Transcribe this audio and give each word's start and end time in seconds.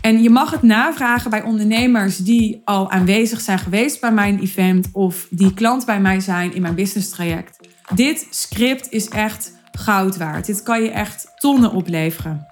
En 0.00 0.22
je 0.22 0.30
mag 0.30 0.50
het 0.50 0.62
navragen 0.62 1.30
bij 1.30 1.42
ondernemers 1.42 2.16
die 2.16 2.62
al 2.64 2.90
aanwezig 2.90 3.40
zijn 3.40 3.58
geweest 3.58 4.00
bij 4.00 4.12
mijn 4.12 4.40
event 4.40 4.88
of 4.92 5.26
die 5.30 5.54
klant 5.54 5.86
bij 5.86 6.00
mij 6.00 6.20
zijn 6.20 6.54
in 6.54 6.62
mijn 6.62 6.74
business 6.74 7.10
traject. 7.10 7.68
Dit 7.94 8.26
script 8.30 8.90
is 8.90 9.08
echt 9.08 9.52
goud 9.72 10.16
waard. 10.16 10.46
Dit 10.46 10.62
kan 10.62 10.82
je 10.82 10.90
echt 10.90 11.32
tonnen 11.36 11.72
opleveren. 11.72 12.46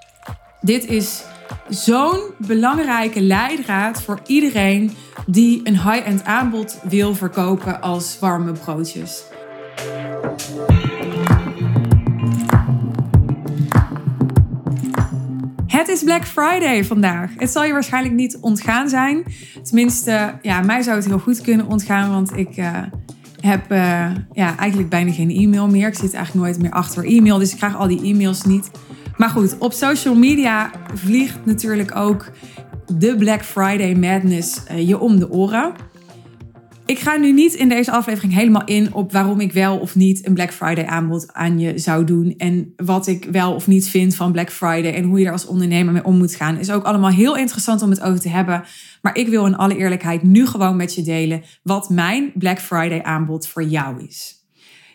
Dit 0.60 0.86
is 0.86 1.22
zo'n 1.68 2.20
belangrijke 2.38 3.20
leidraad 3.20 4.02
voor 4.02 4.20
iedereen 4.26 4.96
die 5.26 5.60
een 5.64 5.90
high-end 5.90 6.24
aanbod 6.24 6.78
wil 6.82 7.14
verkopen 7.14 7.80
als 7.80 8.18
warme 8.18 8.52
broodjes. 8.52 9.22
Is 15.92 16.02
Black 16.02 16.24
Friday 16.24 16.84
vandaag. 16.84 17.30
Het 17.36 17.50
zal 17.50 17.64
je 17.64 17.72
waarschijnlijk 17.72 18.14
niet 18.14 18.38
ontgaan 18.40 18.88
zijn. 18.88 19.24
Tenminste, 19.62 20.34
ja, 20.42 20.60
mij 20.60 20.82
zou 20.82 20.96
het 20.96 21.06
heel 21.06 21.18
goed 21.18 21.40
kunnen 21.40 21.66
ontgaan, 21.66 22.10
want 22.10 22.36
ik 22.36 22.56
uh, 22.56 22.78
heb 23.40 23.72
uh, 23.72 24.10
ja, 24.32 24.56
eigenlijk 24.56 24.88
bijna 24.88 25.12
geen 25.12 25.30
e-mail 25.30 25.68
meer. 25.68 25.88
Ik 25.88 25.94
zit 25.94 26.14
eigenlijk 26.14 26.46
nooit 26.46 26.62
meer 26.62 26.70
achter 26.70 27.04
e-mail, 27.04 27.38
dus 27.38 27.52
ik 27.52 27.56
krijg 27.56 27.76
al 27.76 27.88
die 27.88 28.02
e-mails 28.02 28.42
niet. 28.42 28.70
Maar 29.16 29.28
goed, 29.28 29.58
op 29.58 29.72
social 29.72 30.14
media 30.14 30.70
vliegt 30.94 31.38
natuurlijk 31.44 31.96
ook 31.96 32.30
de 32.96 33.16
Black 33.16 33.42
Friday 33.42 33.94
madness 33.94 34.62
uh, 34.70 34.88
je 34.88 34.98
om 34.98 35.18
de 35.18 35.30
oren. 35.30 35.72
Ik 36.92 36.98
ga 36.98 37.16
nu 37.16 37.32
niet 37.32 37.54
in 37.54 37.68
deze 37.68 37.90
aflevering 37.90 38.34
helemaal 38.34 38.64
in 38.64 38.94
op 38.94 39.12
waarom 39.12 39.40
ik 39.40 39.52
wel 39.52 39.78
of 39.78 39.94
niet 39.94 40.26
een 40.26 40.34
Black 40.34 40.52
Friday 40.52 40.84
aanbod 40.84 41.32
aan 41.32 41.58
je 41.58 41.78
zou 41.78 42.04
doen. 42.04 42.34
En 42.36 42.72
wat 42.76 43.06
ik 43.06 43.24
wel 43.24 43.54
of 43.54 43.66
niet 43.66 43.88
vind 43.88 44.14
van 44.14 44.32
Black 44.32 44.50
Friday 44.50 44.94
en 44.94 45.04
hoe 45.04 45.18
je 45.18 45.26
er 45.26 45.32
als 45.32 45.46
ondernemer 45.46 45.92
mee 45.92 46.04
om 46.04 46.16
moet 46.16 46.34
gaan. 46.34 46.58
Is 46.58 46.70
ook 46.70 46.84
allemaal 46.84 47.10
heel 47.10 47.36
interessant 47.36 47.82
om 47.82 47.90
het 47.90 48.00
over 48.00 48.20
te 48.20 48.28
hebben. 48.28 48.64
Maar 49.02 49.16
ik 49.16 49.28
wil 49.28 49.46
in 49.46 49.56
alle 49.56 49.76
eerlijkheid 49.76 50.22
nu 50.22 50.46
gewoon 50.46 50.76
met 50.76 50.94
je 50.94 51.02
delen 51.02 51.42
wat 51.62 51.90
mijn 51.90 52.32
Black 52.34 52.60
Friday 52.60 53.02
aanbod 53.02 53.46
voor 53.46 53.64
jou 53.64 54.04
is. 54.06 54.46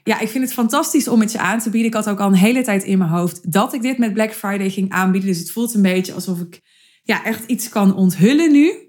Ja, 0.04 0.20
ik 0.20 0.30
vind 0.30 0.44
het 0.44 0.54
fantastisch 0.54 1.08
om 1.08 1.20
het 1.20 1.32
je 1.32 1.40
aan 1.40 1.60
te 1.60 1.70
bieden. 1.70 1.90
Ik 1.90 1.96
had 1.96 2.10
ook 2.10 2.20
al 2.20 2.28
een 2.28 2.34
hele 2.34 2.64
tijd 2.64 2.84
in 2.84 2.98
mijn 2.98 3.10
hoofd 3.10 3.52
dat 3.52 3.74
ik 3.74 3.82
dit 3.82 3.98
met 3.98 4.14
Black 4.14 4.34
Friday 4.34 4.70
ging 4.70 4.90
aanbieden. 4.90 5.30
Dus 5.30 5.40
het 5.40 5.52
voelt 5.52 5.74
een 5.74 5.82
beetje 5.82 6.14
alsof 6.14 6.40
ik 6.40 6.62
ja, 7.04 7.24
echt 7.24 7.46
iets 7.46 7.70
kan 7.70 7.96
onthullen 7.96 8.52
nu. 8.52 8.87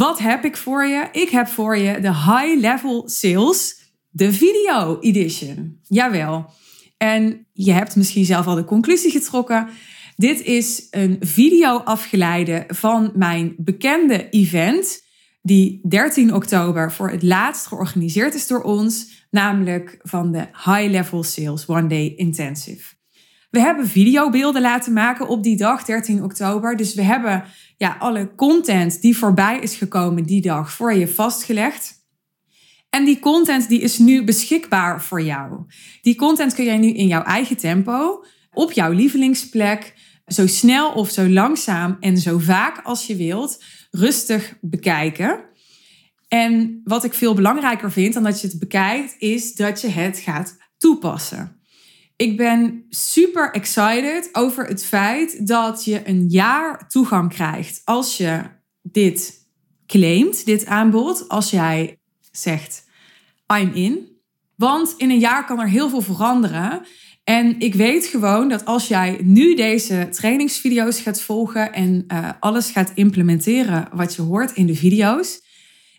Wat 0.00 0.18
heb 0.18 0.44
ik 0.44 0.56
voor 0.56 0.84
je? 0.84 1.08
Ik 1.12 1.28
heb 1.28 1.48
voor 1.48 1.76
je 1.78 2.00
de 2.00 2.14
High 2.14 2.60
Level 2.60 3.08
Sales, 3.08 3.76
de 4.10 4.32
Video 4.32 4.98
Edition. 5.00 5.80
Jawel. 5.88 6.50
En 6.96 7.46
je 7.52 7.72
hebt 7.72 7.96
misschien 7.96 8.24
zelf 8.24 8.46
al 8.46 8.54
de 8.54 8.64
conclusie 8.64 9.10
getrokken. 9.10 9.68
Dit 10.16 10.40
is 10.42 10.86
een 10.90 11.16
video 11.20 11.78
afgeleide 11.78 12.64
van 12.68 13.12
mijn 13.14 13.54
bekende 13.56 14.28
event, 14.28 15.02
die 15.42 15.80
13 15.88 16.34
oktober 16.34 16.92
voor 16.92 17.10
het 17.10 17.22
laatst 17.22 17.66
georganiseerd 17.66 18.34
is 18.34 18.46
door 18.46 18.62
ons, 18.62 19.26
namelijk 19.30 19.98
van 20.02 20.32
de 20.32 20.46
High 20.64 20.90
Level 20.90 21.22
Sales 21.22 21.66
One 21.66 21.86
Day 21.86 22.12
Intensive. 22.16 22.99
We 23.50 23.60
hebben 23.60 23.88
videobeelden 23.88 24.62
laten 24.62 24.92
maken 24.92 25.28
op 25.28 25.42
die 25.42 25.56
dag, 25.56 25.84
13 25.84 26.22
oktober. 26.22 26.76
Dus 26.76 26.94
we 26.94 27.02
hebben 27.02 27.44
ja, 27.76 27.96
alle 27.98 28.34
content 28.34 29.00
die 29.00 29.16
voorbij 29.16 29.58
is 29.58 29.74
gekomen 29.74 30.24
die 30.24 30.42
dag 30.42 30.72
voor 30.72 30.94
je 30.94 31.08
vastgelegd. 31.08 31.98
En 32.90 33.04
die 33.04 33.18
content 33.18 33.68
die 33.68 33.80
is 33.80 33.98
nu 33.98 34.24
beschikbaar 34.24 35.02
voor 35.02 35.22
jou. 35.22 35.64
Die 36.02 36.16
content 36.16 36.54
kun 36.54 36.64
jij 36.64 36.78
nu 36.78 36.88
in 36.88 37.06
jouw 37.06 37.22
eigen 37.22 37.56
tempo, 37.56 38.24
op 38.52 38.72
jouw 38.72 38.92
lievelingsplek, 38.92 39.94
zo 40.26 40.46
snel 40.46 40.92
of 40.92 41.10
zo 41.10 41.28
langzaam 41.28 41.96
en 42.00 42.18
zo 42.18 42.38
vaak 42.38 42.80
als 42.84 43.06
je 43.06 43.16
wilt, 43.16 43.64
rustig 43.90 44.56
bekijken. 44.60 45.44
En 46.28 46.80
wat 46.84 47.04
ik 47.04 47.14
veel 47.14 47.34
belangrijker 47.34 47.92
vind 47.92 48.14
dan 48.14 48.22
dat 48.22 48.40
je 48.40 48.46
het 48.46 48.58
bekijkt, 48.58 49.14
is 49.18 49.54
dat 49.54 49.80
je 49.80 49.88
het 49.88 50.18
gaat 50.18 50.56
toepassen. 50.78 51.59
Ik 52.20 52.36
ben 52.36 52.84
super 52.88 53.50
excited 53.50 54.28
over 54.32 54.66
het 54.66 54.84
feit 54.84 55.46
dat 55.46 55.84
je 55.84 56.08
een 56.08 56.28
jaar 56.28 56.88
toegang 56.88 57.28
krijgt 57.28 57.82
als 57.84 58.16
je 58.16 58.42
dit 58.82 59.46
claimt, 59.86 60.44
dit 60.44 60.66
aanbod. 60.66 61.28
Als 61.28 61.50
jij 61.50 61.98
zegt, 62.32 62.84
I'm 63.60 63.70
in. 63.74 64.08
Want 64.56 64.94
in 64.96 65.10
een 65.10 65.18
jaar 65.18 65.46
kan 65.46 65.60
er 65.60 65.68
heel 65.68 65.88
veel 65.88 66.00
veranderen. 66.00 66.82
En 67.24 67.60
ik 67.60 67.74
weet 67.74 68.06
gewoon 68.06 68.48
dat 68.48 68.64
als 68.64 68.88
jij 68.88 69.20
nu 69.22 69.54
deze 69.54 70.08
trainingsvideo's 70.10 71.00
gaat 71.00 71.20
volgen 71.20 71.72
en 71.72 72.04
uh, 72.08 72.28
alles 72.40 72.70
gaat 72.70 72.92
implementeren 72.94 73.88
wat 73.92 74.14
je 74.14 74.22
hoort 74.22 74.52
in 74.52 74.66
de 74.66 74.74
video's, 74.76 75.40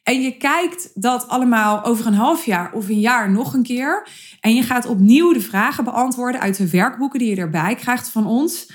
en 0.04 0.22
je 0.22 0.38
kijkt 0.38 0.92
dat 0.94 1.28
allemaal 1.28 1.84
over 1.84 2.06
een 2.06 2.14
half 2.14 2.46
jaar 2.46 2.74
of 2.74 2.90
een 2.90 3.00
jaar 3.00 3.32
nog 3.32 3.54
een 3.54 3.64
keer. 3.64 4.08
En 4.40 4.56
je 4.56 4.64
gaat 4.64 4.86
opnieuw 4.86 5.34
de 5.34 5.42
vragen 5.42 5.84
beantwoorden 5.84 6.42
uit 6.42 6.58
de 6.58 6.70
werkboeken 6.70 7.20
die 7.20 7.30
je 7.30 7.42
erbij 7.42 7.76
krijgt 7.76 8.10
van 8.10 8.26
ons. 8.26 8.72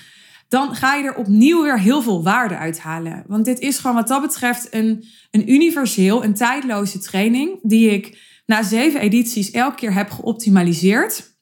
Dan 0.48 0.74
ga 0.74 0.94
je 0.94 1.04
er 1.04 1.14
opnieuw 1.14 1.62
weer 1.62 1.80
heel 1.80 2.02
veel 2.02 2.22
waarde 2.22 2.56
uithalen. 2.56 3.24
Want 3.26 3.44
dit 3.44 3.58
is 3.58 3.78
gewoon 3.78 3.96
wat 3.96 4.08
dat 4.08 4.22
betreft 4.22 4.74
een, 4.74 5.04
een 5.30 5.52
universeel, 5.52 6.24
een 6.24 6.34
tijdloze 6.34 6.98
training. 6.98 7.58
Die 7.62 7.90
ik 7.90 8.18
na 8.46 8.62
zeven 8.62 9.00
edities 9.00 9.50
elke 9.50 9.76
keer 9.76 9.92
heb 9.92 10.10
geoptimaliseerd. 10.10 11.34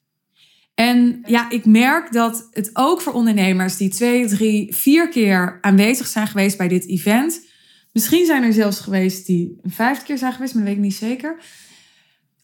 En 0.75 1.19
ja, 1.25 1.49
ik 1.49 1.65
merk 1.65 2.11
dat 2.11 2.47
het 2.51 2.69
ook 2.73 3.01
voor 3.01 3.13
ondernemers 3.13 3.77
die 3.77 3.89
twee, 3.89 4.27
drie, 4.27 4.75
vier 4.75 5.09
keer 5.09 5.57
aanwezig 5.61 6.07
zijn 6.07 6.27
geweest 6.27 6.57
bij 6.57 6.67
dit 6.67 6.87
event 6.87 7.53
Misschien 7.95 8.25
zijn 8.25 8.43
er 8.43 8.53
zelfs 8.53 8.79
geweest 8.79 9.25
die 9.25 9.59
een 9.61 9.71
vijfde 9.71 10.05
keer 10.05 10.17
zijn 10.17 10.33
geweest, 10.33 10.53
maar 10.53 10.63
dat 10.63 10.73
weet 10.73 10.83
ik 10.83 10.89
niet 10.89 10.99
zeker. 10.99 11.35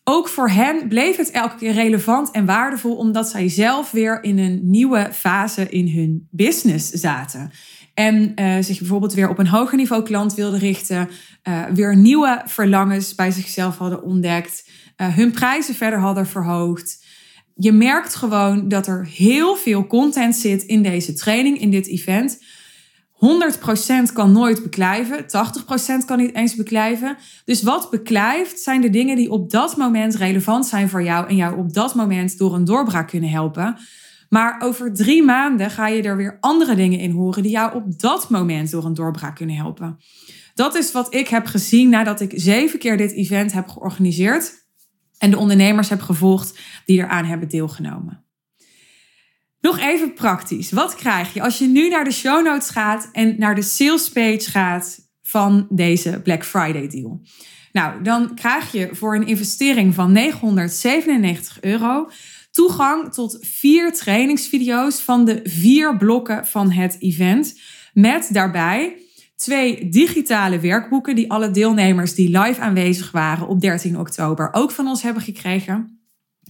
Ook 0.03 0.27
voor 0.27 0.49
hen 0.49 0.87
bleef 0.87 1.17
het 1.17 1.31
elke 1.31 1.55
keer 1.55 1.73
relevant 1.73 2.31
en 2.31 2.45
waardevol, 2.45 2.95
omdat 2.95 3.29
zij 3.29 3.49
zelf 3.49 3.91
weer 3.91 4.23
in 4.23 4.37
een 4.37 4.59
nieuwe 4.63 5.09
fase 5.11 5.69
in 5.69 5.87
hun 5.87 6.27
business 6.29 6.89
zaten. 6.89 7.51
En 7.93 8.31
uh, 8.35 8.55
zich 8.59 8.79
bijvoorbeeld 8.79 9.13
weer 9.13 9.29
op 9.29 9.39
een 9.39 9.47
hoger 9.47 9.77
niveau 9.77 10.03
klant 10.03 10.33
wilden 10.33 10.59
richten, 10.59 11.09
uh, 11.43 11.65
weer 11.65 11.95
nieuwe 11.95 12.41
verlangens 12.45 13.15
bij 13.15 13.31
zichzelf 13.31 13.77
hadden 13.77 14.03
ontdekt, 14.03 14.69
uh, 14.97 15.15
hun 15.15 15.31
prijzen 15.31 15.75
verder 15.75 15.99
hadden 15.99 16.27
verhoogd. 16.27 17.05
Je 17.55 17.71
merkt 17.71 18.15
gewoon 18.15 18.67
dat 18.67 18.87
er 18.87 19.07
heel 19.07 19.55
veel 19.55 19.87
content 19.87 20.35
zit 20.35 20.63
in 20.63 20.83
deze 20.83 21.13
training, 21.13 21.59
in 21.59 21.71
dit 21.71 21.87
event 21.87 22.39
100% 24.09 24.13
kan 24.13 24.31
nooit 24.31 24.63
beklijven, 24.63 25.23
80% 25.23 26.05
kan 26.05 26.17
niet 26.17 26.35
eens 26.35 26.55
beklijven. 26.55 27.17
Dus 27.45 27.63
wat 27.63 27.89
beklijft 27.89 28.59
zijn 28.59 28.81
de 28.81 28.89
dingen 28.89 29.15
die 29.15 29.31
op 29.31 29.49
dat 29.49 29.77
moment 29.77 30.15
relevant 30.15 30.65
zijn 30.65 30.89
voor 30.89 31.03
jou 31.03 31.27
en 31.27 31.35
jou 31.35 31.57
op 31.57 31.73
dat 31.73 31.95
moment 31.95 32.37
door 32.37 32.55
een 32.55 32.65
doorbraak 32.65 33.07
kunnen 33.07 33.29
helpen. 33.29 33.77
Maar 34.29 34.61
over 34.63 34.93
drie 34.93 35.23
maanden 35.23 35.69
ga 35.69 35.87
je 35.87 36.01
er 36.01 36.17
weer 36.17 36.37
andere 36.39 36.75
dingen 36.75 36.99
in 36.99 37.11
horen 37.11 37.43
die 37.43 37.51
jou 37.51 37.75
op 37.75 37.99
dat 37.99 38.29
moment 38.29 38.71
door 38.71 38.85
een 38.85 38.93
doorbraak 38.93 39.35
kunnen 39.35 39.55
helpen. 39.55 39.97
Dat 40.53 40.75
is 40.75 40.91
wat 40.91 41.13
ik 41.13 41.27
heb 41.27 41.45
gezien 41.45 41.89
nadat 41.89 42.19
ik 42.19 42.31
zeven 42.35 42.79
keer 42.79 42.97
dit 42.97 43.11
event 43.11 43.51
heb 43.51 43.67
georganiseerd 43.67 44.65
en 45.17 45.31
de 45.31 45.37
ondernemers 45.37 45.89
heb 45.89 46.01
gevolgd 46.01 46.59
die 46.85 46.97
eraan 46.97 47.25
hebben 47.25 47.49
deelgenomen. 47.49 48.20
Nog 49.61 49.79
even 49.79 50.13
praktisch. 50.13 50.71
Wat 50.71 50.95
krijg 50.95 51.33
je 51.33 51.41
als 51.41 51.57
je 51.57 51.67
nu 51.67 51.89
naar 51.89 52.03
de 52.03 52.11
show 52.11 52.45
notes 52.45 52.69
gaat 52.69 53.09
en 53.11 53.35
naar 53.37 53.55
de 53.55 53.61
sales 53.61 54.09
page 54.09 54.49
gaat 54.49 54.99
van 55.21 55.67
deze 55.69 56.21
Black 56.23 56.45
Friday 56.45 56.87
deal? 56.87 57.21
Nou, 57.71 58.03
dan 58.03 58.35
krijg 58.35 58.71
je 58.71 58.89
voor 58.91 59.15
een 59.15 59.27
investering 59.27 59.93
van 59.93 60.11
997 60.11 61.61
euro 61.61 62.09
toegang 62.51 63.13
tot 63.13 63.37
vier 63.41 63.93
trainingsvideo's 63.93 65.01
van 65.01 65.25
de 65.25 65.39
vier 65.43 65.97
blokken 65.97 66.45
van 66.45 66.71
het 66.71 66.95
event. 66.99 67.59
Met 67.93 68.29
daarbij 68.31 68.97
twee 69.35 69.89
digitale 69.89 70.59
werkboeken 70.59 71.15
die 71.15 71.31
alle 71.31 71.51
deelnemers 71.51 72.15
die 72.15 72.39
live 72.39 72.61
aanwezig 72.61 73.11
waren 73.11 73.47
op 73.47 73.61
13 73.61 73.99
oktober 73.99 74.49
ook 74.51 74.71
van 74.71 74.87
ons 74.87 75.01
hebben 75.01 75.23
gekregen. 75.23 75.99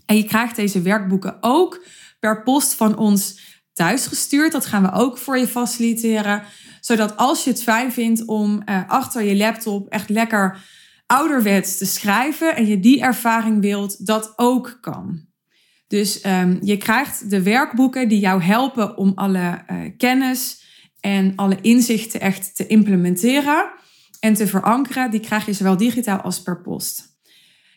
En 0.06 0.18
je 0.18 0.24
krijgt 0.24 0.56
deze 0.56 0.81
werkboeken 0.81 1.38
ook 1.42 1.84
per 2.22 2.44
post 2.44 2.74
van 2.74 2.98
ons 2.98 3.40
thuisgestuurd. 3.74 4.52
Dat 4.52 4.66
gaan 4.66 4.84
we 4.84 4.92
ook 4.92 5.18
voor 5.18 5.38
je 5.38 5.48
faciliteren. 5.48 6.44
Zodat 6.80 7.18
als 7.18 7.44
je 7.44 7.50
het 7.50 7.64
fijn 7.64 7.92
vindt 7.92 8.26
om 8.26 8.62
uh, 8.66 8.90
achter 8.90 9.24
je 9.24 9.36
laptop 9.36 9.88
echt 9.88 10.10
lekker 10.10 10.64
ouderwets 11.06 11.78
te 11.78 11.86
schrijven 11.86 12.56
en 12.56 12.66
je 12.66 12.80
die 12.80 13.02
ervaring 13.02 13.62
wilt, 13.62 14.06
dat 14.06 14.34
ook 14.36 14.78
kan. 14.82 15.26
Dus 15.88 16.26
um, 16.26 16.58
je 16.62 16.78
krijgt 16.78 17.30
de 17.30 17.44
werkboeken 17.44 18.08
die 18.08 18.20
jou 18.20 18.42
helpen 18.42 18.98
om 18.98 19.12
alle 19.16 19.64
uh, 19.72 19.78
kennis 19.98 20.64
en 21.00 21.36
alle 21.36 21.58
inzichten 21.62 22.20
echt 22.20 22.56
te 22.56 22.68
implementeren 22.68 23.72
en 24.20 24.34
te 24.34 24.48
verankeren. 24.48 25.12
Die 25.12 25.20
krijg 25.20 25.46
je 25.46 25.54
zowel 25.54 25.78
digitaal 25.78 26.20
als 26.22 26.42
per 26.42 26.62
post. 26.62 27.11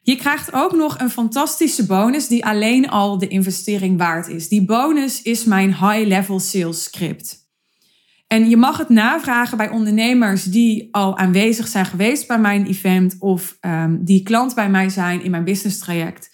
Je 0.05 0.17
krijgt 0.17 0.53
ook 0.53 0.73
nog 0.73 0.99
een 0.99 1.11
fantastische 1.11 1.87
bonus 1.87 2.29
die 2.29 2.45
alleen 2.45 2.89
al 2.89 3.19
de 3.19 3.29
investering 3.29 3.99
waard 3.99 4.29
is. 4.29 4.49
Die 4.49 4.65
bonus 4.65 5.23
is 5.23 5.45
mijn 5.45 5.69
high-level 5.69 6.41
sales 6.41 6.83
script. 6.83 7.43
En 8.27 8.49
je 8.49 8.57
mag 8.57 8.79
het 8.79 8.89
navragen 8.89 9.57
bij 9.57 9.69
ondernemers 9.69 10.45
die 10.45 10.89
al 10.91 11.17
aanwezig 11.17 11.69
zijn 11.69 11.87
geweest 11.87 12.27
bij 12.27 12.39
mijn 12.39 12.67
event 12.67 13.17
of 13.19 13.57
um, 13.61 14.05
die 14.05 14.23
klant 14.23 14.55
bij 14.55 14.71
mij 14.71 14.89
zijn 14.89 15.23
in 15.23 15.31
mijn 15.31 15.45
business 15.45 15.79
traject. 15.79 16.31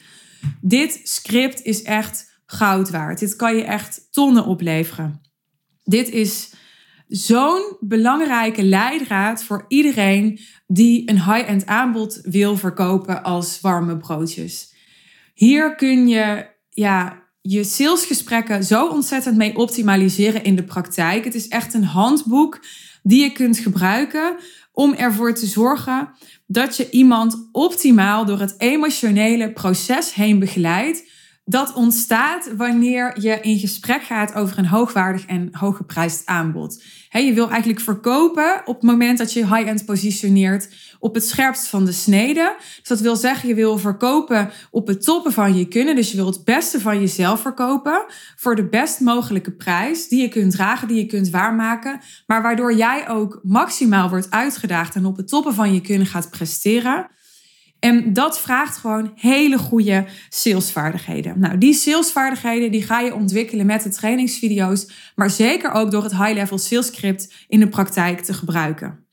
Dit 0.60 1.00
script 1.02 1.62
is 1.62 1.82
echt 1.82 2.40
goud 2.46 2.90
waard. 2.90 3.18
Dit 3.18 3.36
kan 3.36 3.56
je 3.56 3.64
echt 3.64 4.08
tonnen 4.10 4.44
opleveren. 4.44 5.20
Dit 5.82 6.08
is 6.08 6.52
zo'n 7.10 7.76
belangrijke 7.80 8.62
leidraad 8.62 9.44
voor 9.44 9.64
iedereen 9.68 10.40
die 10.66 11.10
een 11.10 11.24
high-end 11.24 11.66
aanbod 11.66 12.20
wil 12.22 12.56
verkopen 12.56 13.22
als 13.22 13.60
warme 13.60 13.96
broodjes. 13.96 14.74
Hier 15.34 15.74
kun 15.74 16.08
je 16.08 16.46
ja, 16.70 17.22
je 17.40 17.64
salesgesprekken 17.64 18.64
zo 18.64 18.88
ontzettend 18.88 19.36
mee 19.36 19.56
optimaliseren 19.56 20.44
in 20.44 20.56
de 20.56 20.64
praktijk. 20.64 21.24
Het 21.24 21.34
is 21.34 21.48
echt 21.48 21.74
een 21.74 21.84
handboek 21.84 22.60
die 23.02 23.22
je 23.22 23.32
kunt 23.32 23.58
gebruiken 23.58 24.36
om 24.72 24.94
ervoor 24.94 25.34
te 25.34 25.46
zorgen 25.46 26.10
dat 26.46 26.76
je 26.76 26.90
iemand 26.90 27.48
optimaal 27.52 28.24
door 28.24 28.40
het 28.40 28.54
emotionele 28.58 29.52
proces 29.52 30.14
heen 30.14 30.38
begeleidt. 30.38 31.08
Dat 31.50 31.72
ontstaat 31.72 32.50
wanneer 32.56 33.20
je 33.20 33.40
in 33.40 33.58
gesprek 33.58 34.02
gaat 34.02 34.34
over 34.34 34.58
een 34.58 34.66
hoogwaardig 34.66 35.26
en 35.26 35.48
hooggeprijsd 35.52 36.26
aanbod 36.26 36.82
je 37.18 37.32
wil 37.32 37.50
eigenlijk 37.50 37.80
verkopen 37.80 38.62
op 38.64 38.74
het 38.74 38.90
moment 38.90 39.18
dat 39.18 39.32
je 39.32 39.56
high-end 39.56 39.84
positioneert 39.84 40.68
op 40.98 41.14
het 41.14 41.24
scherpst 41.24 41.66
van 41.66 41.84
de 41.84 41.92
snede. 41.92 42.56
Dus 42.58 42.88
dat 42.88 43.00
wil 43.00 43.16
zeggen, 43.16 43.48
je 43.48 43.54
wil 43.54 43.78
verkopen 43.78 44.50
op 44.70 44.86
het 44.86 45.04
toppen 45.04 45.32
van 45.32 45.56
je 45.56 45.68
kunnen. 45.68 45.96
Dus 45.96 46.10
je 46.10 46.16
wil 46.16 46.26
het 46.26 46.44
beste 46.44 46.80
van 46.80 47.00
jezelf 47.00 47.40
verkopen 47.40 48.04
voor 48.36 48.56
de 48.56 48.68
best 48.68 49.00
mogelijke 49.00 49.52
prijs 49.52 50.08
die 50.08 50.20
je 50.20 50.28
kunt 50.28 50.52
dragen, 50.52 50.88
die 50.88 50.96
je 50.96 51.06
kunt 51.06 51.30
waarmaken. 51.30 52.00
Maar 52.26 52.42
waardoor 52.42 52.74
jij 52.74 53.08
ook 53.08 53.40
maximaal 53.42 54.08
wordt 54.08 54.30
uitgedaagd 54.30 54.94
en 54.94 55.04
op 55.04 55.16
het 55.16 55.28
toppen 55.28 55.54
van 55.54 55.74
je 55.74 55.80
kunnen 55.80 56.06
gaat 56.06 56.30
presteren. 56.30 57.10
En 57.80 58.12
dat 58.12 58.40
vraagt 58.40 58.76
gewoon 58.76 59.12
hele 59.14 59.58
goede 59.58 60.06
salesvaardigheden. 60.28 61.40
Nou, 61.40 61.58
die 61.58 61.74
salesvaardigheden 61.74 62.70
die 62.70 62.82
ga 62.82 63.00
je 63.00 63.14
ontwikkelen 63.14 63.66
met 63.66 63.82
de 63.82 63.88
trainingsvideo's, 63.88 65.12
maar 65.14 65.30
zeker 65.30 65.72
ook 65.72 65.90
door 65.90 66.02
het 66.02 66.16
high-level 66.16 66.58
sales 66.58 66.86
script 66.86 67.34
in 67.48 67.60
de 67.60 67.68
praktijk 67.68 68.20
te 68.20 68.34
gebruiken. 68.34 69.04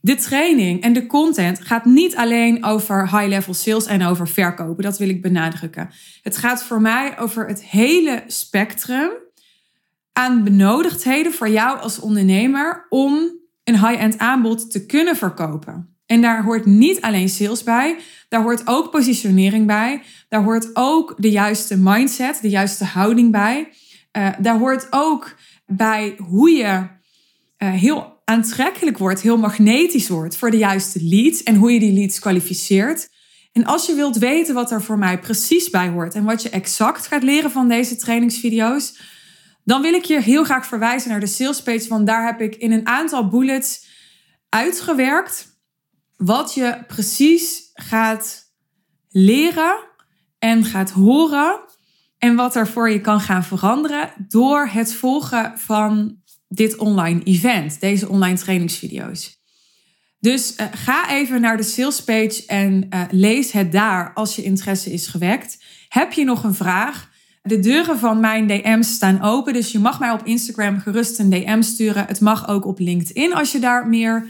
De 0.00 0.14
training 0.14 0.82
en 0.82 0.92
de 0.92 1.06
content 1.06 1.60
gaat 1.60 1.84
niet 1.84 2.16
alleen 2.16 2.64
over 2.64 3.02
high-level 3.02 3.54
sales 3.54 3.86
en 3.86 4.02
over 4.02 4.28
verkopen. 4.28 4.84
Dat 4.84 4.98
wil 4.98 5.08
ik 5.08 5.22
benadrukken. 5.22 5.90
Het 6.22 6.36
gaat 6.36 6.62
voor 6.62 6.80
mij 6.80 7.18
over 7.18 7.46
het 7.46 7.64
hele 7.64 8.22
spectrum 8.26 9.10
aan 10.12 10.44
benodigdheden 10.44 11.32
voor 11.32 11.48
jou 11.48 11.78
als 11.78 12.00
ondernemer 12.00 12.86
om 12.88 13.38
een 13.64 13.86
high-end 13.86 14.18
aanbod 14.18 14.70
te 14.70 14.86
kunnen 14.86 15.16
verkopen. 15.16 15.96
En 16.10 16.20
daar 16.20 16.42
hoort 16.42 16.66
niet 16.66 17.00
alleen 17.00 17.28
sales 17.28 17.62
bij, 17.62 17.96
daar 18.28 18.42
hoort 18.42 18.66
ook 18.66 18.90
positionering 18.90 19.66
bij, 19.66 20.02
daar 20.28 20.42
hoort 20.42 20.70
ook 20.72 21.14
de 21.18 21.30
juiste 21.30 21.78
mindset, 21.78 22.38
de 22.42 22.48
juiste 22.48 22.84
houding 22.84 23.32
bij. 23.32 23.68
Uh, 24.16 24.28
daar 24.38 24.58
hoort 24.58 24.86
ook 24.90 25.36
bij 25.66 26.14
hoe 26.18 26.50
je 26.50 26.64
uh, 26.64 26.88
heel 27.58 28.22
aantrekkelijk 28.24 28.98
wordt, 28.98 29.20
heel 29.20 29.38
magnetisch 29.38 30.08
wordt 30.08 30.36
voor 30.36 30.50
de 30.50 30.56
juiste 30.56 30.98
leads 31.02 31.42
en 31.42 31.54
hoe 31.54 31.72
je 31.72 31.80
die 31.80 31.92
leads 31.92 32.18
kwalificeert. 32.18 33.08
En 33.52 33.64
als 33.64 33.86
je 33.86 33.94
wilt 33.94 34.16
weten 34.16 34.54
wat 34.54 34.70
er 34.70 34.82
voor 34.82 34.98
mij 34.98 35.18
precies 35.18 35.70
bij 35.70 35.88
hoort 35.88 36.14
en 36.14 36.24
wat 36.24 36.42
je 36.42 36.50
exact 36.50 37.06
gaat 37.06 37.22
leren 37.22 37.50
van 37.50 37.68
deze 37.68 37.96
trainingsvideo's, 37.96 39.00
dan 39.64 39.82
wil 39.82 39.94
ik 39.94 40.04
je 40.04 40.20
heel 40.20 40.44
graag 40.44 40.66
verwijzen 40.66 41.10
naar 41.10 41.20
de 41.20 41.26
sales 41.26 41.62
page, 41.62 41.88
want 41.88 42.06
daar 42.06 42.26
heb 42.26 42.40
ik 42.40 42.54
in 42.54 42.72
een 42.72 42.86
aantal 42.86 43.28
bullets 43.28 43.88
uitgewerkt 44.48 45.49
wat 46.20 46.54
je 46.54 46.84
precies 46.86 47.70
gaat 47.74 48.52
leren 49.08 49.76
en 50.38 50.64
gaat 50.64 50.90
horen 50.90 51.60
en 52.18 52.36
wat 52.36 52.56
er 52.56 52.68
voor 52.68 52.90
je 52.90 53.00
kan 53.00 53.20
gaan 53.20 53.44
veranderen 53.44 54.10
door 54.28 54.66
het 54.66 54.94
volgen 54.94 55.58
van 55.58 56.16
dit 56.48 56.76
online 56.76 57.22
event, 57.22 57.80
deze 57.80 58.08
online 58.08 58.38
trainingsvideo's. 58.38 59.38
Dus 60.18 60.54
uh, 60.56 60.66
ga 60.72 61.10
even 61.10 61.40
naar 61.40 61.56
de 61.56 61.62
sales 61.62 62.04
page 62.04 62.42
en 62.46 62.86
uh, 62.90 63.02
lees 63.10 63.52
het 63.52 63.72
daar 63.72 64.12
als 64.14 64.36
je 64.36 64.42
interesse 64.42 64.92
is 64.92 65.06
gewekt. 65.06 65.64
Heb 65.88 66.12
je 66.12 66.24
nog 66.24 66.44
een 66.44 66.54
vraag? 66.54 67.10
De 67.42 67.60
deuren 67.60 67.98
van 67.98 68.20
mijn 68.20 68.46
DM's 68.46 68.92
staan 68.92 69.22
open, 69.22 69.52
dus 69.52 69.72
je 69.72 69.78
mag 69.78 70.00
mij 70.00 70.10
op 70.10 70.24
Instagram 70.24 70.78
gerust 70.78 71.18
een 71.18 71.30
DM 71.30 71.62
sturen. 71.62 72.06
Het 72.06 72.20
mag 72.20 72.48
ook 72.48 72.66
op 72.66 72.78
LinkedIn 72.78 73.34
als 73.34 73.52
je 73.52 73.58
daar 73.58 73.88
meer 73.88 74.26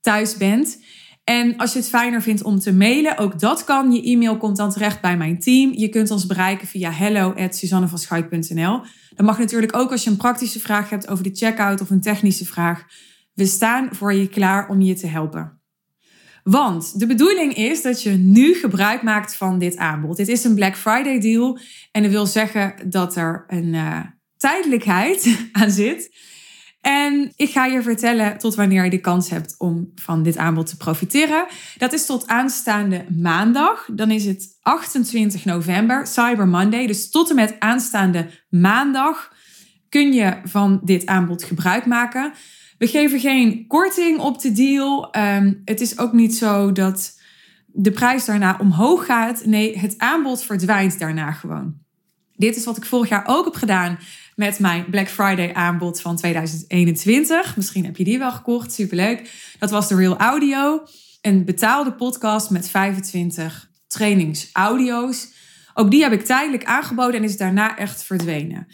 thuis 0.00 0.36
bent. 0.36 0.78
En 1.24 1.56
als 1.56 1.72
je 1.72 1.78
het 1.78 1.88
fijner 1.88 2.22
vindt 2.22 2.42
om 2.42 2.58
te 2.58 2.72
mailen, 2.72 3.18
ook 3.18 3.40
dat 3.40 3.64
kan. 3.64 3.92
Je 3.92 4.02
e-mail 4.02 4.36
komt 4.36 4.56
dan 4.56 4.70
terecht 4.70 5.00
bij 5.00 5.16
mijn 5.16 5.38
team. 5.38 5.72
Je 5.72 5.88
kunt 5.88 6.10
ons 6.10 6.26
bereiken 6.26 6.66
via 6.66 6.90
hello@suzannevanschuik.nl. 6.90 8.80
Dat 9.14 9.26
mag 9.26 9.38
natuurlijk 9.38 9.76
ook 9.76 9.90
als 9.90 10.04
je 10.04 10.10
een 10.10 10.16
praktische 10.16 10.60
vraag 10.60 10.90
hebt 10.90 11.08
over 11.08 11.24
de 11.24 11.34
checkout 11.34 11.80
of 11.80 11.90
een 11.90 12.00
technische 12.00 12.44
vraag. 12.44 12.84
We 13.34 13.46
staan 13.46 13.88
voor 13.90 14.12
je 14.12 14.28
klaar 14.28 14.68
om 14.68 14.80
je 14.80 14.94
te 14.94 15.06
helpen. 15.06 15.60
Want 16.44 16.98
de 16.98 17.06
bedoeling 17.06 17.54
is 17.54 17.82
dat 17.82 18.02
je 18.02 18.10
nu 18.10 18.54
gebruik 18.54 19.02
maakt 19.02 19.36
van 19.36 19.58
dit 19.58 19.76
aanbod. 19.76 20.16
Dit 20.16 20.28
is 20.28 20.44
een 20.44 20.54
Black 20.54 20.76
Friday 20.76 21.20
deal 21.20 21.58
en 21.92 22.02
dat 22.02 22.10
wil 22.10 22.26
zeggen 22.26 22.74
dat 22.90 23.16
er 23.16 23.44
een 23.46 23.74
uh, 23.74 24.00
tijdelijkheid 24.36 25.38
aan 25.52 25.70
zit. 25.70 26.10
En 26.84 27.32
ik 27.36 27.50
ga 27.50 27.66
je 27.66 27.82
vertellen 27.82 28.38
tot 28.38 28.54
wanneer 28.54 28.84
je 28.84 28.90
de 28.90 29.00
kans 29.00 29.30
hebt 29.30 29.54
om 29.58 29.92
van 29.94 30.22
dit 30.22 30.36
aanbod 30.36 30.66
te 30.66 30.76
profiteren. 30.76 31.46
Dat 31.78 31.92
is 31.92 32.06
tot 32.06 32.26
aanstaande 32.26 33.04
maandag. 33.20 33.88
Dan 33.92 34.10
is 34.10 34.24
het 34.24 34.58
28 34.62 35.44
november, 35.44 36.06
Cyber 36.06 36.48
Monday. 36.48 36.86
Dus 36.86 37.10
tot 37.10 37.30
en 37.30 37.36
met 37.36 37.56
aanstaande 37.58 38.30
maandag 38.48 39.32
kun 39.88 40.12
je 40.12 40.36
van 40.44 40.80
dit 40.82 41.06
aanbod 41.06 41.44
gebruik 41.44 41.86
maken. 41.86 42.32
We 42.78 42.86
geven 42.86 43.20
geen 43.20 43.66
korting 43.66 44.18
op 44.18 44.40
de 44.40 44.52
deal. 44.52 45.12
Ehm, 45.12 45.54
het 45.64 45.80
is 45.80 45.98
ook 45.98 46.12
niet 46.12 46.34
zo 46.34 46.72
dat 46.72 47.20
de 47.66 47.90
prijs 47.90 48.24
daarna 48.24 48.56
omhoog 48.60 49.06
gaat. 49.06 49.44
Nee, 49.44 49.78
het 49.78 49.94
aanbod 49.98 50.42
verdwijnt 50.42 50.98
daarna 50.98 51.32
gewoon. 51.32 51.74
Dit 52.36 52.56
is 52.56 52.64
wat 52.64 52.76
ik 52.76 52.84
vorig 52.84 53.08
jaar 53.08 53.24
ook 53.26 53.44
heb 53.44 53.54
gedaan 53.54 53.98
met 54.36 54.58
mijn 54.58 54.84
Black 54.90 55.08
Friday 55.08 55.52
aanbod 55.52 56.00
van 56.00 56.16
2021. 56.16 57.56
Misschien 57.56 57.84
heb 57.84 57.96
je 57.96 58.04
die 58.04 58.18
wel 58.18 58.32
gekocht, 58.32 58.72
superleuk. 58.72 59.30
Dat 59.58 59.70
was 59.70 59.88
de 59.88 59.94
Real 59.94 60.16
Audio, 60.16 60.82
een 61.20 61.44
betaalde 61.44 61.92
podcast 61.92 62.50
met 62.50 62.70
25 62.70 63.70
trainingsaudio's. 63.86 65.32
Ook 65.74 65.90
die 65.90 66.02
heb 66.02 66.12
ik 66.12 66.24
tijdelijk 66.24 66.64
aangeboden 66.64 67.14
en 67.14 67.24
is 67.24 67.36
daarna 67.36 67.76
echt 67.76 68.04
verdwenen. 68.04 68.66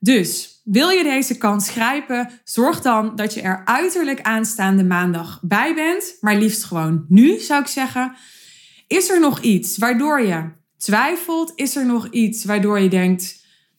Dus 0.00 0.60
wil 0.64 0.88
je 0.88 1.02
deze 1.02 1.38
kans 1.38 1.70
grijpen, 1.70 2.30
zorg 2.44 2.80
dan 2.80 3.16
dat 3.16 3.34
je 3.34 3.40
er 3.40 3.62
uiterlijk 3.64 4.20
aanstaande 4.22 4.84
maandag 4.84 5.40
bij 5.42 5.74
bent. 5.74 6.16
Maar 6.20 6.36
liefst 6.36 6.64
gewoon 6.64 7.04
nu, 7.08 7.38
zou 7.38 7.60
ik 7.60 7.66
zeggen. 7.66 8.16
Is 8.86 9.10
er 9.10 9.20
nog 9.20 9.40
iets 9.40 9.78
waardoor 9.78 10.20
je 10.20 10.50
twijfelt? 10.78 11.52
Is 11.54 11.76
er 11.76 11.86
nog 11.86 12.08
iets 12.10 12.44
waardoor 12.44 12.80
je 12.80 12.88
denkt: 12.88 13.37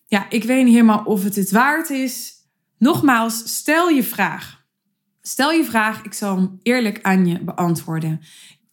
ja, 0.09 0.29
ik 0.29 0.43
weet 0.43 0.63
niet 0.63 0.73
helemaal 0.73 1.03
of 1.05 1.23
het 1.23 1.35
het 1.35 1.51
waard 1.51 1.89
is? 1.89 2.33
Nogmaals, 2.77 3.55
stel 3.57 3.89
je 3.89 4.03
vraag. 4.03 4.65
Stel 5.21 5.51
je 5.51 5.63
vraag, 5.63 6.03
ik 6.03 6.13
zal 6.13 6.35
hem 6.35 6.59
eerlijk 6.63 6.99
aan 7.01 7.25
je 7.25 7.43
beantwoorden. 7.43 8.21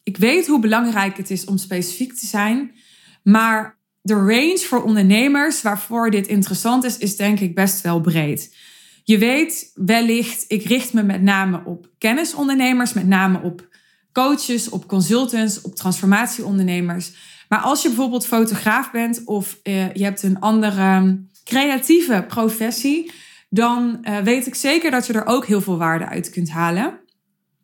Ik 0.03 0.17
weet 0.17 0.47
hoe 0.47 0.61
belangrijk 0.61 1.17
het 1.17 1.31
is 1.31 1.45
om 1.45 1.57
specifiek 1.57 2.13
te 2.13 2.27
zijn, 2.27 2.75
maar 3.23 3.79
de 4.03 4.15
range 4.15 4.59
voor 4.59 4.83
ondernemers 4.83 5.63
waarvoor 5.63 6.11
dit 6.11 6.27
interessant 6.27 6.85
is, 6.85 6.99
is 6.99 7.17
denk 7.17 7.41
ik 7.41 7.55
best 7.55 7.81
wel 7.81 8.01
breed. 8.01 8.57
Je 9.05 9.19
weet 9.19 9.71
wellicht, 9.75 10.45
ik 10.49 10.63
richt 10.63 10.93
me 10.93 11.03
met 11.03 11.23
name 11.23 11.63
op 11.65 11.91
kennisondernemers, 11.99 12.93
met 12.93 13.07
name 13.07 13.41
op 13.43 13.69
coaches, 14.13 14.69
op 14.69 14.89
consultants, 14.89 15.61
op 15.61 15.75
transformatieondernemers. 15.75 17.13
Maar 17.49 17.59
als 17.59 17.83
je 17.83 17.89
bijvoorbeeld 17.89 18.27
fotograaf 18.27 18.91
bent 18.91 19.25
of 19.25 19.59
uh, 19.63 19.93
je 19.95 20.05
hebt 20.05 20.23
een 20.23 20.41
andere 20.41 21.19
creatieve 21.45 22.25
professie, 22.29 23.13
dan 23.49 23.99
uh, 24.03 24.19
weet 24.19 24.47
ik 24.47 24.55
zeker 24.55 24.91
dat 24.91 25.07
je 25.07 25.13
er 25.13 25.27
ook 25.27 25.47
heel 25.47 25.61
veel 25.61 25.79
waarde 25.79 26.07
uit 26.09 26.31
kunt 26.31 26.51
halen. 26.51 27.01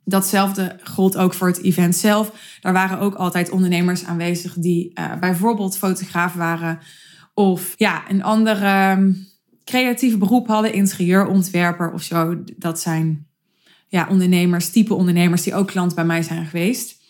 Datzelfde 0.05 0.77
gold 0.83 1.17
ook 1.17 1.35
voor 1.35 1.47
het 1.47 1.63
event 1.63 1.97
zelf. 1.97 2.33
Daar 2.61 2.73
waren 2.73 2.99
ook 2.99 3.15
altijd 3.15 3.51
ondernemers 3.51 4.05
aanwezig 4.05 4.55
die 4.55 4.91
uh, 4.95 5.19
bijvoorbeeld 5.19 5.79
fotograaf 5.79 6.35
waren 6.35 6.79
of 7.35 7.75
ja, 7.77 8.11
een 8.11 8.23
andere 8.23 8.91
um, 8.91 9.29
creatief 9.65 10.19
beroep 10.19 10.47
hadden, 10.47 10.73
interieurontwerper 10.73 11.93
of 11.93 12.03
zo. 12.03 12.43
Dat 12.57 12.81
zijn 12.81 13.27
ja, 13.89 14.07
ondernemers, 14.11 14.71
type 14.71 14.95
ondernemers 14.95 15.43
die 15.43 15.55
ook 15.55 15.67
klant 15.67 15.95
bij 15.95 16.05
mij 16.05 16.23
zijn 16.23 16.47
geweest. 16.47 17.01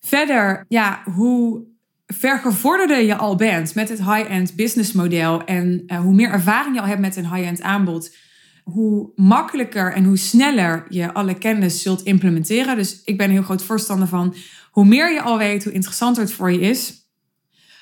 Verder, 0.00 0.64
ja, 0.68 1.02
hoe 1.14 1.64
vergevorderder 2.06 3.02
je 3.02 3.16
al 3.16 3.36
bent 3.36 3.74
met 3.74 3.88
het 3.88 3.98
high-end 3.98 4.54
businessmodel 4.54 5.44
en 5.44 5.82
uh, 5.86 5.98
hoe 5.98 6.14
meer 6.14 6.30
ervaring 6.30 6.74
je 6.74 6.80
al 6.80 6.86
hebt 6.86 7.00
met 7.00 7.16
een 7.16 7.34
high-end 7.34 7.62
aanbod, 7.62 8.16
hoe 8.64 9.10
makkelijker 9.14 9.92
en 9.92 10.04
hoe 10.04 10.16
sneller 10.16 10.86
je 10.88 11.12
alle 11.12 11.34
kennis 11.34 11.82
zult 11.82 12.02
implementeren. 12.02 12.76
Dus 12.76 13.02
ik 13.04 13.16
ben 13.16 13.30
heel 13.30 13.42
groot 13.42 13.64
voorstander 13.64 14.08
van 14.08 14.34
hoe 14.70 14.84
meer 14.84 15.12
je 15.12 15.20
al 15.22 15.38
weet, 15.38 15.64
hoe 15.64 15.72
interessanter 15.72 16.22
het 16.22 16.32
voor 16.32 16.52
je 16.52 16.60
is. 16.60 16.94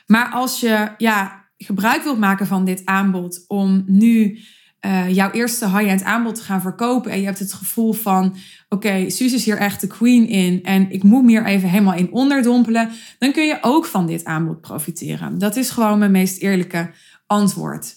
Maar 0.07 0.31
als 0.31 0.61
je 0.61 0.88
ja, 0.99 1.45
gebruik 1.57 2.02
wilt 2.02 2.19
maken 2.19 2.47
van 2.47 2.64
dit 2.64 2.83
aanbod 2.85 3.45
om 3.47 3.85
nu 3.87 4.38
uh, 4.87 5.14
jouw 5.14 5.31
eerste 5.31 5.69
high-end 5.69 6.03
aanbod 6.03 6.35
te 6.35 6.43
gaan 6.43 6.61
verkopen 6.61 7.11
en 7.11 7.19
je 7.19 7.25
hebt 7.25 7.38
het 7.38 7.53
gevoel 7.53 7.93
van, 7.93 8.25
oké, 8.25 8.87
okay, 8.87 9.05
is 9.05 9.45
hier 9.45 9.59
echt 9.59 9.81
de 9.81 9.87
queen 9.87 10.29
in 10.29 10.62
en 10.62 10.91
ik 10.91 11.03
moet 11.03 11.25
me 11.25 11.31
hier 11.31 11.47
even 11.47 11.69
helemaal 11.69 11.95
in 11.95 12.12
onderdompelen, 12.12 12.91
dan 13.19 13.33
kun 13.33 13.47
je 13.47 13.59
ook 13.61 13.87
van 13.87 14.07
dit 14.07 14.25
aanbod 14.25 14.61
profiteren. 14.61 15.38
Dat 15.38 15.57
is 15.57 15.71
gewoon 15.71 15.99
mijn 15.99 16.11
meest 16.11 16.43
eerlijke 16.43 16.91
antwoord. 17.26 17.95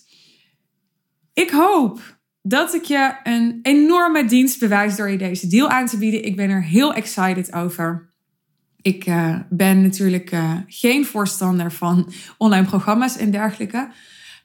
Ik 1.33 1.49
hoop 1.49 2.17
dat 2.41 2.73
ik 2.73 2.83
je 2.83 3.15
een 3.23 3.59
enorme 3.61 4.25
dienst 4.25 4.59
bewijs 4.59 4.95
door 4.95 5.09
je 5.09 5.17
deze 5.17 5.47
deal 5.47 5.69
aan 5.69 5.85
te 5.85 5.97
bieden. 5.97 6.25
Ik 6.25 6.35
ben 6.35 6.49
er 6.49 6.63
heel 6.63 6.93
excited 6.93 7.53
over. 7.53 8.09
Ik 8.81 9.05
uh, 9.05 9.39
ben 9.49 9.81
natuurlijk 9.81 10.31
uh, 10.31 10.53
geen 10.67 11.05
voorstander 11.05 11.71
van 11.71 12.11
online 12.37 12.65
programma's 12.65 13.17
en 13.17 13.31
dergelijke. 13.31 13.89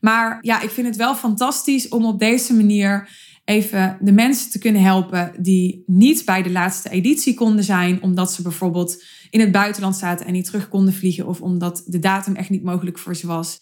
Maar 0.04 0.38
ja, 0.40 0.60
ik 0.60 0.70
vind 0.70 0.86
het 0.86 0.96
wel 0.96 1.14
fantastisch 1.14 1.88
om 1.88 2.04
op 2.04 2.18
deze 2.18 2.54
manier 2.54 3.08
even 3.44 3.98
de 4.00 4.12
mensen 4.12 4.50
te 4.50 4.58
kunnen 4.58 4.82
helpen 4.82 5.32
die 5.38 5.82
niet 5.86 6.24
bij 6.24 6.42
de 6.42 6.50
laatste 6.50 6.90
editie 6.90 7.34
konden 7.34 7.64
zijn, 7.64 8.02
omdat 8.02 8.32
ze 8.32 8.42
bijvoorbeeld 8.42 9.04
in 9.30 9.40
het 9.40 9.52
buitenland 9.52 9.96
zaten 9.96 10.26
en 10.26 10.32
niet 10.32 10.44
terug 10.44 10.68
konden 10.68 10.94
vliegen, 10.94 11.26
of 11.26 11.40
omdat 11.40 11.82
de 11.86 11.98
datum 11.98 12.34
echt 12.34 12.50
niet 12.50 12.62
mogelijk 12.62 12.98
voor 12.98 13.16
ze 13.16 13.26
was. 13.26 13.60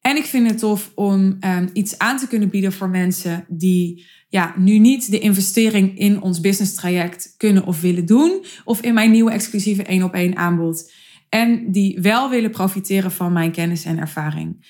En 0.00 0.16
ik 0.16 0.24
vind 0.24 0.50
het 0.50 0.58
tof 0.58 0.92
om 0.94 1.36
um, 1.40 1.70
iets 1.72 1.98
aan 1.98 2.18
te 2.18 2.28
kunnen 2.28 2.50
bieden 2.50 2.72
voor 2.72 2.88
mensen 2.88 3.44
die 3.48 4.06
ja, 4.28 4.54
nu 4.56 4.78
niet 4.78 5.10
de 5.10 5.18
investering 5.18 5.98
in 5.98 6.22
ons 6.22 6.40
business 6.40 6.74
traject 6.74 7.34
kunnen 7.36 7.66
of 7.66 7.80
willen 7.80 8.06
doen, 8.06 8.44
of 8.64 8.80
in 8.80 8.94
mijn 8.94 9.10
nieuwe 9.10 9.30
exclusieve 9.30 9.82
één 9.82 10.02
op 10.02 10.14
één 10.14 10.36
aanbod. 10.36 10.92
En 11.28 11.72
die 11.72 12.00
wel 12.00 12.30
willen 12.30 12.50
profiteren 12.50 13.12
van 13.12 13.32
mijn 13.32 13.52
kennis 13.52 13.84
en 13.84 13.98
ervaring 13.98 14.64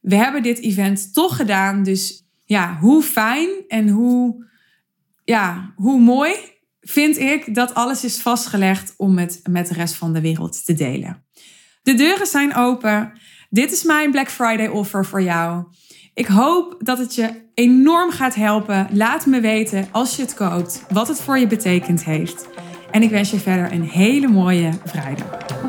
we 0.00 0.14
hebben 0.14 0.42
dit 0.42 0.60
event 0.60 1.14
toch 1.14 1.36
gedaan. 1.36 1.82
Dus 1.82 2.26
ja, 2.44 2.78
hoe 2.80 3.02
fijn 3.02 3.48
en 3.68 3.88
hoe, 3.88 4.46
ja, 5.24 5.72
hoe 5.76 6.00
mooi 6.00 6.34
vind 6.80 7.18
ik 7.18 7.54
dat 7.54 7.74
alles 7.74 8.04
is 8.04 8.20
vastgelegd 8.22 8.94
om 8.96 9.18
het 9.18 9.40
met 9.50 9.68
de 9.68 9.74
rest 9.74 9.94
van 9.94 10.12
de 10.12 10.20
wereld 10.20 10.64
te 10.64 10.74
delen. 10.74 11.24
De 11.82 11.94
deuren 11.94 12.26
zijn 12.26 12.54
open. 12.54 13.12
Dit 13.50 13.72
is 13.72 13.82
mijn 13.82 14.10
Black 14.10 14.30
Friday 14.30 14.66
offer 14.66 15.06
voor 15.06 15.22
jou. 15.22 15.64
Ik 16.14 16.26
hoop 16.26 16.76
dat 16.78 16.98
het 16.98 17.14
je 17.14 17.44
enorm 17.54 18.10
gaat 18.10 18.34
helpen. 18.34 18.88
Laat 18.92 19.26
me 19.26 19.40
weten 19.40 19.88
als 19.92 20.16
je 20.16 20.22
het 20.22 20.34
koopt, 20.34 20.84
wat 20.88 21.08
het 21.08 21.20
voor 21.20 21.38
je 21.38 21.46
betekend 21.46 22.04
heeft. 22.04 22.48
En 22.90 23.02
ik 23.02 23.10
wens 23.10 23.30
je 23.30 23.38
verder 23.38 23.72
een 23.72 23.88
hele 23.88 24.28
mooie 24.28 24.70
vrijdag. 24.84 25.65